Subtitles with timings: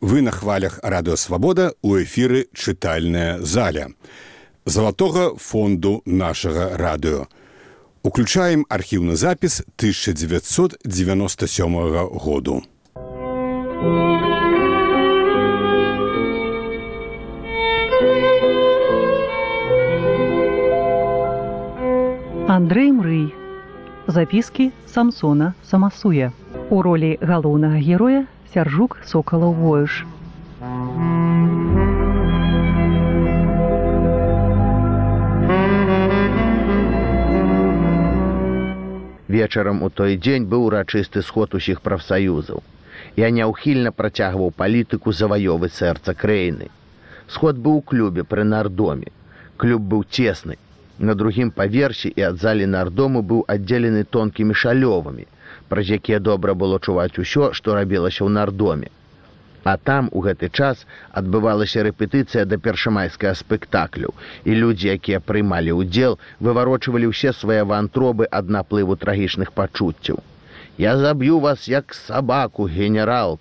[0.00, 3.88] Вы на хвалях радыёвабода у эфіры чытальная заля
[4.66, 7.26] залатога фонду нашага радыё.
[8.02, 12.62] Уключаем архіўны запіс 1997 году.
[22.48, 23.34] Андрэй Мрый.
[24.06, 26.32] Запіскі Самсона Самасуя.
[26.70, 30.04] У ролі галоўнага героя сяржук сокалаў воюш.
[39.28, 42.62] Вечарам у той дзень быў урачысты сход усіх прафсаюзаў.
[43.20, 46.70] Я няўхільна працягваў палітыку заваёвы сэрца краіны.
[47.28, 49.10] Сход быў у клубе пры нардоме.
[49.56, 50.56] Клуб быў цесны.
[50.98, 55.26] На другім паверсе і ад залі нардому быў аддзелены тонкімі шалёвамі,
[55.68, 58.88] праз якія добра было чуваць усё, што рабілася ў нардоме.
[59.66, 66.18] А там у гэты час адбывалася рэпетыцыя да першамайскага спектаклю, і людзі, якія прымалі ўдзел,
[66.38, 70.22] выварочвалі ўсе свае вантробы ад наплыву трагічных пачуццяў.
[70.78, 73.40] Я заб'ю вас як сабаку, генерал,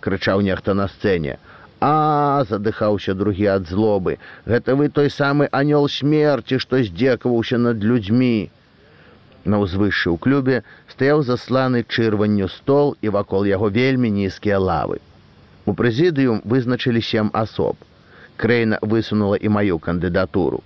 [0.00, 1.36] крычаў нехта на сцэне.
[1.86, 4.18] А задыхаўся другі ад злобы.
[4.52, 8.50] Гэта вы той самы анёл смерці, што здзекаваўся над людзьмі.
[9.46, 10.56] На ўзвышшы ў клубе
[10.94, 14.98] стаяў засланы чырванню стол і вакол яго вельмі нізкія лавы.
[15.62, 17.78] У прэзідыум вызначылі сем асоб.
[18.42, 20.64] Крэйна высунула і маю кандыдатуру.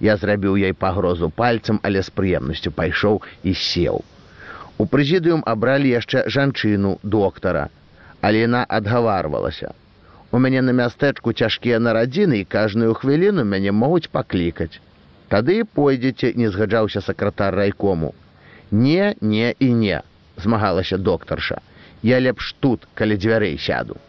[0.00, 4.00] Я зрабіў ёй пагрозу пальцам, але з прыемнасцю пайшоў і сеў.
[4.80, 7.68] У прэзідыум абралі яшчэ жанчыну доктара,
[8.24, 9.76] але яна адгаварвалася.
[10.32, 14.80] У мяне на мястэчку цяжкія нарадзіны і кажную хвіліну мяне могуць паклікаць.
[15.28, 18.14] Тады пойдзеце, не згаджаўся сакратар райкому.
[18.70, 20.00] Не, не і не,
[20.36, 21.60] змагалася доктарша.
[22.02, 24.00] Я лепш тут, каля дзвярэй сяду.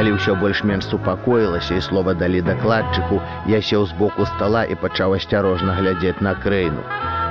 [0.00, 3.18] Калі ўсё больш-менш супакоілася і слова далі дакладчыку,
[3.52, 6.84] я сеў з боку стала і пачаў асцярожна глядзець на крэйну.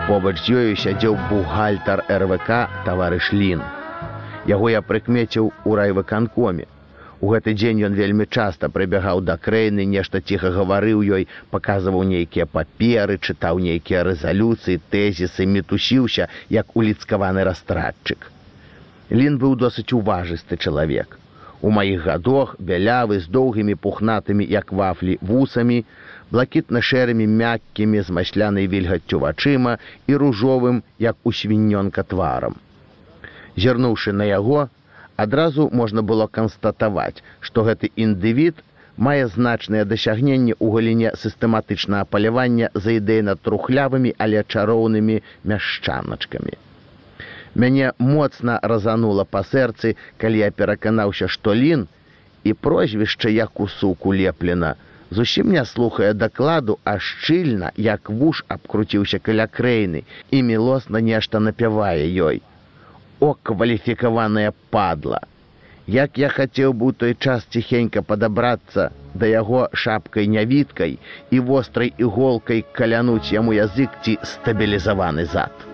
[0.05, 3.63] Побач з ёю сядзеў бухгальтар РВК таварыш Лін.
[4.45, 6.67] Яго я прыкмеціў у райвыканкоме.
[7.25, 12.45] У гэты дзень ён вельмі часта прыбягаў да крэйны, нешта ціха гаварыў ёй, паказваў нейкія
[12.45, 18.29] паперы, чытаў нейкія рэзалюцыі, тэзісы, мітусіўся, як уліцкаваны растратчык.
[19.09, 21.18] Лін быў досыць уважысты чалавек.
[21.61, 25.83] У маіх гадох бялявы з доўгімі пухнатымі, як вафлі вусамі,
[26.31, 29.77] блакітна-шэрымі мяккімі з маслянай вільгаццю вачыма
[30.07, 32.55] і ружовым, як у свінёнка тварам.
[33.57, 34.69] Зірнуўшы на яго,
[35.15, 38.63] адразу можна было канстатаваць, што гэты індывід
[38.95, 46.55] мае значныя дасягненні ў галіне сістэматычнага палявання за ідэйна трухлявымі, але чароўнымі мяшчаначкамі.
[47.55, 51.87] Мяне моцна разанула па сэрцы, калі я пераканаўся, што лін
[52.43, 54.75] і прозвішча як у суку леплена,
[55.09, 62.05] зусім не слухае дакладу, а шчыльна, як вуш абкруціўся каля крэйны і мілосна нешта напявае
[62.05, 62.41] ёй
[63.19, 65.19] о кваліфікаваная падла.
[65.87, 70.99] Як я хацеў бы той час ціхенька падабрацца да яго шапкай нявіткай
[71.31, 75.68] і вострай іголкай калянуць яму язык ці стабілізаваны зад.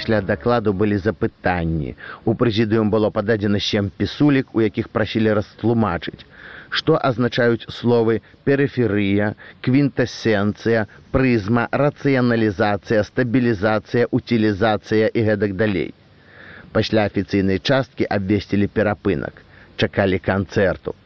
[0.00, 1.90] Пасля дакладу былі запытанні.
[2.24, 6.24] У прэзідыум было пададзена сем пісулік, у якіх прасілі растлумачыць
[6.78, 8.14] што азначаюць словы
[8.48, 9.34] перыферыя,
[9.66, 15.92] квінтэсенцыя, прызма, рацыяналізацыя, стабілізацыя, утылізацыя і гэтак далей.
[16.72, 19.44] Пасля афіцыйнай часткі абвесцілі перапынак,
[19.76, 20.96] чакалі канцэрту.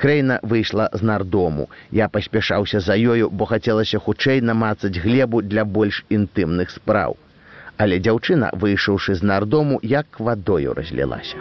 [0.00, 1.68] Крэйна выйшла з нардому.
[1.90, 7.18] Я паспяшаўся за ёю, бо хацелася хутчэй намацаць глебу для больш інтымных спраў.
[7.78, 11.38] Але дзяўчына, выйшаўшы з нардому, як вадою разлілася.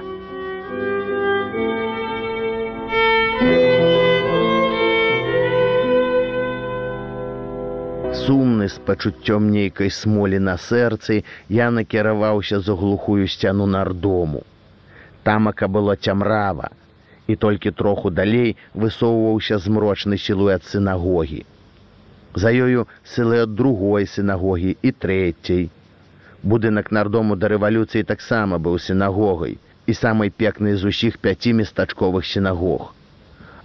[8.28, 14.44] Сумны з пачуццём нейкай смолі на сэрцы я накіраваўся за глухую сцяну нардому.
[15.24, 16.70] Тамака было цямрава,
[17.28, 21.42] і толькі троху далей высоўваўся змрочны сілуэт сінагогі.
[22.36, 22.86] За ёю
[23.16, 25.70] сылэт другой сінагогі і трэцяй.
[26.44, 29.58] Будынак нардому да рэвалюцыі таксама быў сінагогай
[29.88, 32.94] і самай пекнай з усіх пяці местачковых сінагог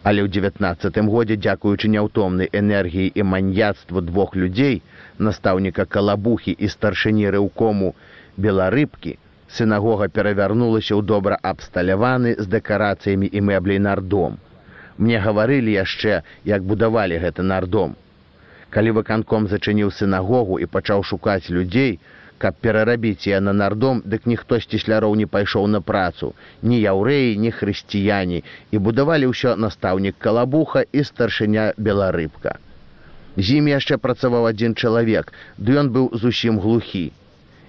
[0.03, 4.83] але ў девятнацатым годзе дзякуючы няўтомнай энергіі і маньяцтву двух людзей
[5.19, 7.95] настаўніка калабухі і старшыні рэўкому
[8.37, 9.19] беларыбкі
[9.53, 14.39] Сінагога перавярнулася ў добра абсталяваны з дэкарацыямі і мэбляй нардом.
[14.97, 17.93] Мне гаварылі яшчэ, як будавалі гэты нардом.
[18.73, 22.01] Калі выканком зачыніў сінагогу і пачаў шукаць людзей,
[22.39, 27.39] каб перарабіць я на нардом, дык ніхто з цісляроў не пайшоў на працу, ні яўрэі,
[27.39, 32.59] ні хрысціяне і будавалі ўсё настаўнік калабуха і старшыня беларыбка.
[33.37, 37.13] З імі яшчэ працаваў адзін чалавек, ды ён быў зусім глухі.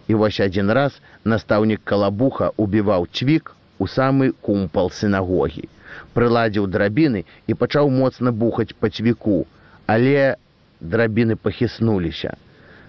[0.08, 5.70] І вось адзін раз настаўнік калабуха убіваў цвік у самы кумпал сінагогі.
[6.14, 9.46] Прыладзіў драбіны і пачаў моцна бухаць па цвіку,
[9.88, 10.36] але
[10.82, 12.36] драбіны пахіснуліся.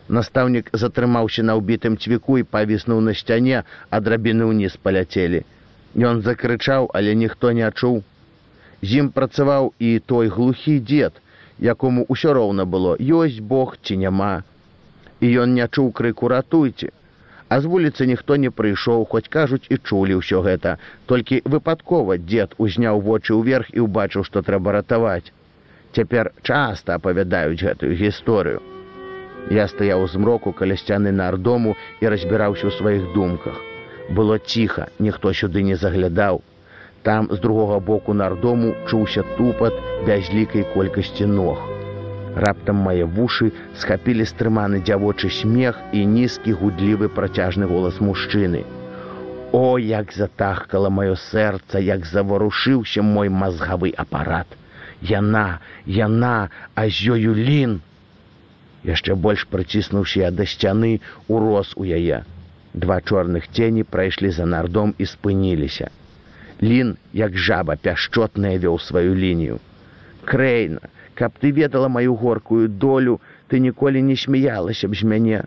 [0.08, 5.44] Настаўнік затрымаўся на ўбітым цвіку і павіснуў на сцяне, а драбіны ўніз паляцелі.
[5.96, 8.02] Ён закрычаў, але ніхто не чуў.
[8.82, 11.16] З ім працаваў і той глухі дзед,
[11.58, 14.44] якому ўсё роўна было, ёсць Бог ці няма.
[15.24, 16.92] І ён не чуў крыку ратуйце.
[17.48, 20.76] А з вуліцы ніхто не прыйшоў, хоць кажуць і чулі ўсё гэта.
[21.06, 25.32] Толькі выпадкова дзед узняў вочы ўверх і ўбачыў, што трэба ратаваць.
[25.96, 28.73] Цяпер часта апавядаюць гэтую гісторыю.
[29.50, 33.60] Я стаяў у змроку каля сцяны нардому і разбіраўся ў сваіх думках.
[34.10, 36.42] Было ціха, ніхто сюды не заглядаў.
[37.02, 39.74] Там з другога боку нардому чуўся тупат
[40.06, 41.60] бязлікай колькасці ног.
[42.34, 48.64] Раптам мае вушы схапілі стрыманы дзявочы смех і нізкі гудлівы працяжны голас мужчыны.
[49.52, 54.48] О, як затахкала маё сэрца, як заварушыўся мой мазгавы апарат.
[55.00, 57.78] Яна, яна, а з ёю лін,
[58.84, 62.22] яшчэ больш прыціснуўся я да сцяны урос у яе.
[62.74, 65.90] Два чорных цені прайшлі за нардом і спыніліся.
[66.62, 69.60] Лін, як жаба пяшчотная вёў сваю лінію.
[70.24, 70.80] Крэйна,
[71.14, 75.44] каб ты ведала маю горкую долю, ты ніколі не смяялася б з мяне.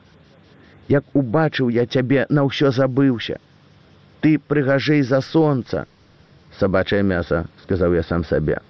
[0.87, 3.39] Як убачыў я цябе на ўсё забыўся.
[4.21, 5.85] Ты прыгажэй за сонца,
[6.59, 8.61] сабачае мяса, сказаў я сам сабе.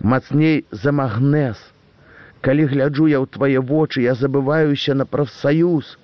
[0.00, 1.56] Мацней за магнез,
[2.42, 5.96] калі гляджу я ў твае вочы я забываюся на прафсаюз.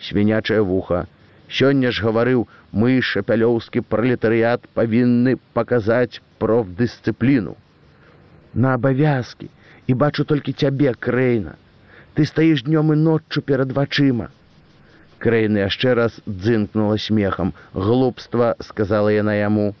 [0.00, 1.06] Свінячае вуха.
[1.48, 7.56] Сёння ж гаварыў мы шапялёўскі пралетарыят павінны паказаць профдысцыпліну.
[8.54, 9.48] На абавязкі.
[9.88, 11.56] І бачу толькі цябе крэйна
[12.14, 14.28] ты стаіш днём і ноччу перад вачыма.
[15.24, 17.52] Крэйна яшчэ раз дзынкнула смехам.
[17.72, 19.74] Глупства сказала яна яму.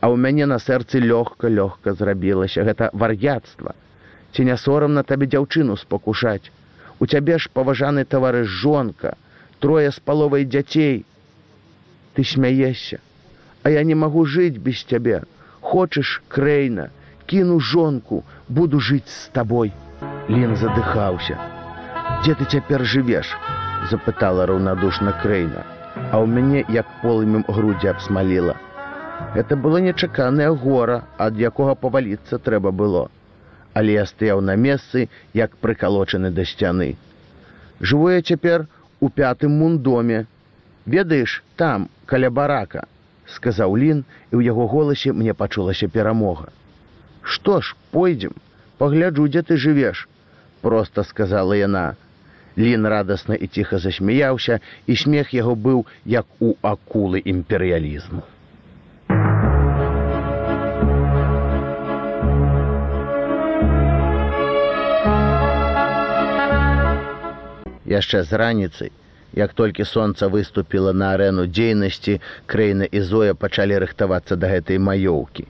[0.00, 2.62] А ў мяне на сэрцы лёгка лёгка зрабілася.
[2.62, 3.74] Гэта вар'яцтва
[4.32, 6.50] ці не сорамна табе дзяўчыну спакушаць?
[7.00, 9.14] У цябе ж паважаны таварыш жонка
[9.58, 11.06] трое з паловай дзяцей.
[12.14, 13.00] Ты смяешся
[13.62, 15.22] а я не магу жыць без цябе.
[15.60, 16.88] Хочаш крэйна
[17.26, 19.72] кіну жонку буду жыць з табой.
[20.28, 21.36] Лін задыхаўся.
[22.22, 23.28] Дзе ты цяпер жывеш
[23.90, 25.64] запытала раўнадушна крэйна
[26.10, 28.56] а ў мяне як полымем грудзі абсмаліла.
[29.34, 33.08] Это было нечаканае гора ад якога паваліцца трэба было
[33.74, 36.96] але я стаяў на месцы як прыкалочаны да сцяны.
[37.80, 38.66] Жыву я цяпер
[39.00, 40.26] у пятым мундоме.
[40.86, 42.86] ведаеш там каля барака
[43.26, 46.50] сказаў лін і ў яго голасе мне пачулася перамога.
[47.22, 48.34] Што ж пойдзем
[48.78, 50.08] пагляджу дзе ты жывеш
[50.60, 51.94] просто сказала яна.
[52.58, 58.26] Лін радасна і ціха засмяяўся і смех яго быў як у акулы імперыялізму.
[67.90, 68.90] Яшчэ з раніцы
[69.34, 75.46] як толькі сонца выступіла на арэну дзейнасці краіна і зоя пачалі рыхтавацца да гэтай маёўкі.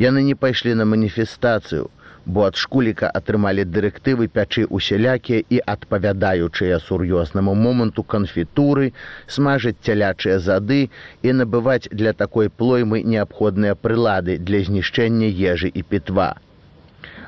[0.00, 1.90] Яны не пайшлі на маніфестацыю
[2.26, 8.90] бо ад шкуліка атрымалі дырэктывы пячы усялякія і адпавядаючыя сур'ёзнаму моманту канфітуры
[9.36, 10.80] смажыць цялячыя зады
[11.22, 16.34] і набываць для такой плоймы неабходныя прылады для знішчэння ежы і пітва.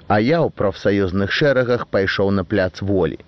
[0.08, 3.23] А я ў прафсаюзных шэрагах пайшоў на пляц волі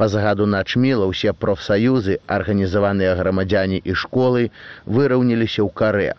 [0.00, 4.44] Па загаду начміла ўсе профсаюзы, арганізаваныя грамадзяне і школы
[4.98, 6.14] выраўніліся ў карэ.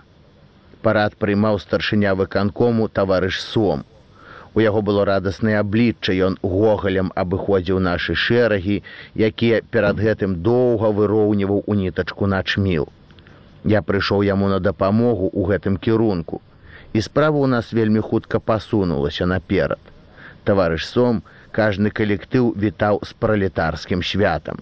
[0.85, 3.81] Парад прыймаў старшыня выканкому таварыш сом.
[4.53, 8.77] У яго было радаснае аблічча, ён гогалем абыходзіў нашы шэрагі,
[9.31, 12.89] якія перад гэтым доўга выроўніваў у нітачку начміл.
[13.65, 16.41] Я прыйшоў яму на дапамогу ў гэтым кірунку.
[16.93, 19.81] І справа ў нас вельмі хутка пасунулася наперад.
[20.45, 21.23] Таварыш сом,
[21.57, 24.59] кажны калектыў вітаў з пралетарскім святам.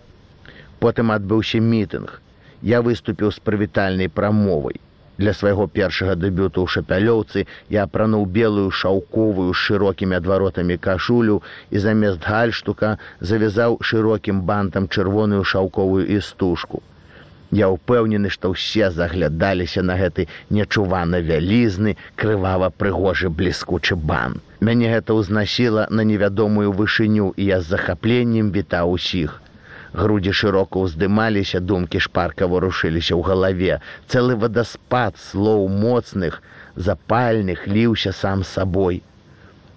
[0.83, 2.19] Потым адбыўся мітынг.
[2.61, 4.79] Я выступіў з прывітальнай прамовай.
[5.19, 11.41] Для свайго першага дэбюту ў шапялёўцы я апрануў белую шаўковую з шырокімі адваротамі кашулю
[11.71, 12.91] і замест гальштука
[13.31, 16.81] завязаў шырокім бантам чырвоную шаўковую істужку.
[17.51, 24.37] Я ўпэўнены, што ўсе заглядаліся на гэты нечувана вялізны, крывава прыгожы бліскучы бан.
[24.61, 29.41] Мяне гэта ўзнасіла на невядомую вышыню і я з захапленнем вітаў усіх.
[29.97, 33.81] Грудзі шырока ўздымаліся, думкі шпарка варушыліся ў галаве.
[34.05, 36.43] Цэлы вадаспад слоў моцных,
[36.75, 39.01] запальных ліўся сам сабой.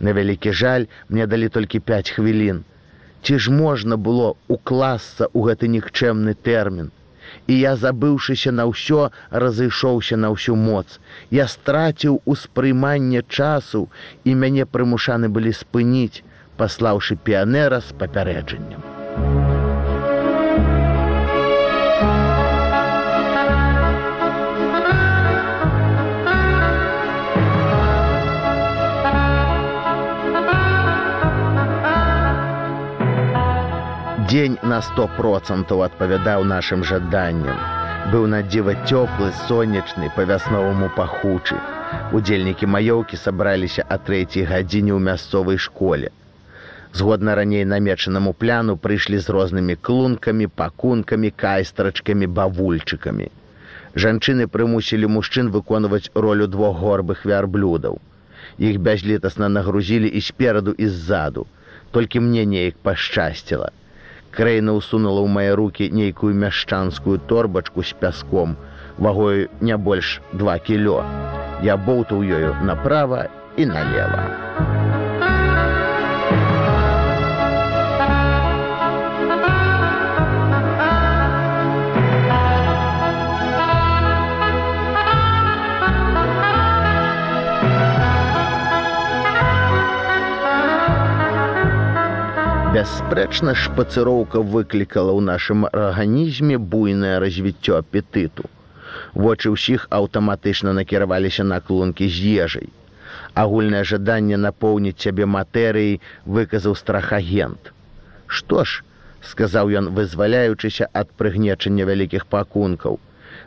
[0.00, 2.64] На вялікі жаль мне далі толькі пяць хвілін.
[3.22, 6.92] Ці ж можна было укласться ў гэты нікчэмны тэрмін?
[7.46, 10.98] І я забыўшыся на ўсё разышоўся на ўсю моц.
[11.30, 13.88] Я страціў успрыманне часу
[14.24, 16.24] і мяне прымушаны былі спыніць
[16.56, 19.01] паслаўшы піянера з папярэджаннем
[34.32, 37.56] Дзень на сто процентаў адпавядаў нашым жаданням.
[38.12, 41.58] Быў надзіва цёплы, сонечны, па-вясноваму пахучы.
[42.16, 46.08] Удзельнікі маёўкі сабраліся а трэцяй гадзіне ў мясцовай школе.
[47.00, 53.28] Згодна раней намечанаму пляну прыйшлі з рознымі клункамі, пакункамі, кайстрачкамі, бавульчыкамі.
[54.06, 58.00] Жанчыны прымусілі мужчын выконваць ролю двух горбых вярблюдаў.
[58.56, 61.46] Іх бязлітасна нагрузілі і спераду і ззаду.
[61.92, 63.72] Толькі мне неяк пашчасціла.
[64.32, 68.56] Крэйна ўсунула ў мае рукі нейкую мяшчанскую торбачку з пяском,
[68.96, 71.04] вагою не больш два кілё.
[71.60, 74.81] Я боўтаў ёю направа і налево.
[92.82, 98.48] Бясспрэчна шпацыроўка выклікала ў нашым арганізме буйнае развіццё апетыту.
[99.24, 102.66] Вочы ўсіх аўтаматычна накіраваліся на клункі з ежай.
[103.42, 106.00] Агульнае жаданне напоўніць цябе матэрыяй
[106.38, 107.70] выказаў страхагент.
[108.26, 108.82] Што ж,
[109.32, 112.98] сказаў ён, вызваляючыся ад прыгнечання вялікіх пакункаў.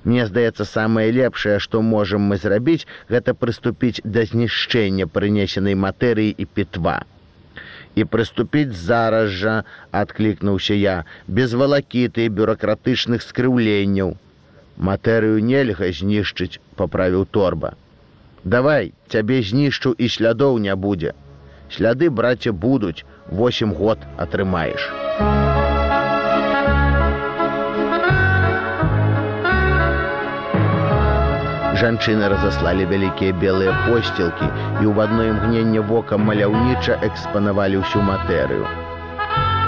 [0.06, 6.48] Мне здаецца, самае лепшае, што можам мы зрабіць, гэта прыступіць да знішчэння прынесенай матэрыі і
[6.60, 6.96] пітва
[7.96, 9.56] і прыступіць зараз жа
[10.04, 10.96] адклікнуўся я
[11.28, 14.16] без валакіты бюракратычных скрыўленняў
[14.78, 17.76] матэрыю нельга знішчыць паправіў торба.
[18.44, 21.16] Давай цябе знішчу і слядоў не будзе
[21.72, 25.65] сляды браце будуць восемь год атрымаеш
[31.86, 38.66] Жанчыны разаслалі вялікія белыя посцілкі і ў адно імгненне вока маляўніча экспанавалі ўсю матэрыю.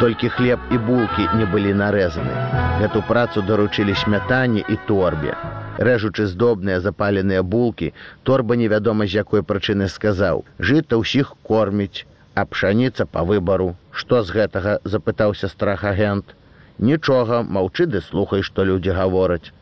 [0.02, 2.34] Толькі хлеб і булкі не былі нарэзаны.
[2.80, 5.36] Гэту працу даручылі смятанне і торбе.
[5.90, 7.92] Рэжучы здобныя запаленыя булкі,
[8.30, 13.70] торба невядома з якой прычыны сказаў: Жыта ўсіх корміць, а пшаніца па выбару.
[13.92, 16.34] Што з гэтага запытаўся страхагент.
[16.82, 19.54] Нічога, маўчы ды слухай, што людзі гавораць.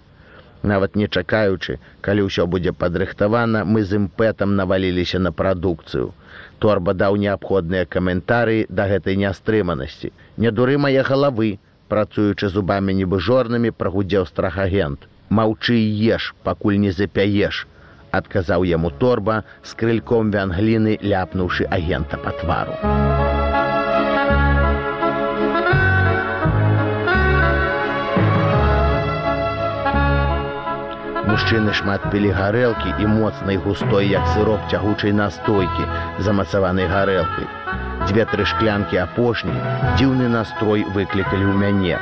[0.66, 6.10] Нават не чакаючы, калі ўсё будзе падрыхтавана, мы з імпэтам наваліліся на прадукцыю.
[6.58, 10.12] Торба даў неабходныя каментарыі да гэтай нястрыманасці.
[10.42, 11.52] Не дуры мае галавы,
[11.94, 15.06] працуючы зубамі нібы жорнымі прагудзеў страхагент.
[15.30, 17.66] Маўчы і еш, пакуль не запяеш,
[18.10, 23.45] адказаў яму торба з крыльком вянгліны ляпнуўшы агента па твару.
[31.46, 35.84] Мужчыны шмат пілі гарэлкі і моцнай густой, як сырок цягучай настойкі,
[36.26, 37.46] замацаванай гарэлкай.
[38.10, 39.60] Дзве-тры шклянкі апошняй
[40.00, 42.00] дзіўны настрой выклікалі ў мяне.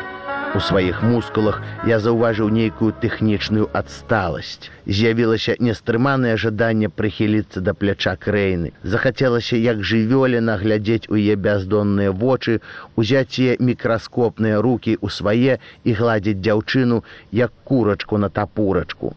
[0.56, 1.58] У сваіх мускулах
[1.90, 4.72] я заўважыў нейкую тэхнічную адсталасць.
[4.88, 8.72] З'явілася нестрыманае жаданне прыхіліцца да пляча крэйны.
[8.94, 12.62] Захацелася як жывёліна глядзець у яе бяздонныя вочы,
[12.96, 17.04] узяць яе мікраскопныя рукі ў свае і гладзіць дзяўчыну
[17.42, 19.12] як курачку на тапурачку.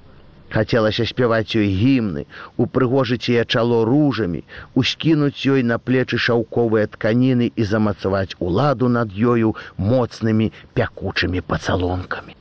[0.50, 2.26] Хацелася спяваць ёй гімны,
[2.56, 9.56] упрыгожыць яе чало ружамі, ускінуць ёй на плечы шаўковыя тканіны і замацаваць уладу над ёю
[9.76, 12.38] моцнымі пякучымі пацалонкамі.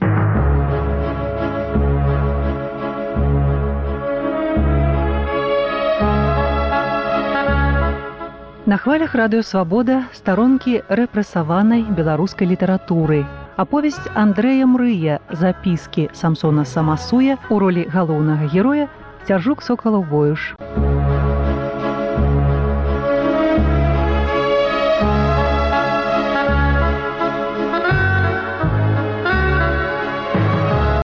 [8.66, 13.26] На хвалях радыёвабода старонкі рэпрэсаванай беларускай літаратуры
[13.58, 18.90] аповесць Андрэя Мрыя запіскі Самсона Самасуя у ролі галоўнага героя
[19.28, 20.54] цяжук сокала воюш.